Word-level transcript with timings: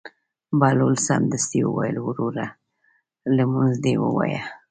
بهلول 0.59 0.95
سمدستي 1.07 1.61
وویل: 1.65 1.97
وروره 2.01 2.47
لمونځ 3.37 3.73
دې 3.85 3.93
ووایه. 4.01 4.41